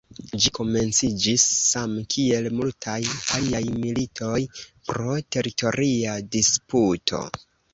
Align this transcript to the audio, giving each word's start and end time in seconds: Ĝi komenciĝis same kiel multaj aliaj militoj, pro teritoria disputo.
Ĝi 0.43 0.51
komenciĝis 0.59 1.43
same 1.65 2.05
kiel 2.15 2.49
multaj 2.61 2.97
aliaj 3.41 3.61
militoj, 3.83 4.41
pro 4.91 5.21
teritoria 5.37 6.17
disputo. 6.39 7.23